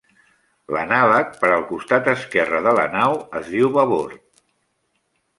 [0.75, 4.23] L'anàleg per al costat esquerre de la nau es diu babord.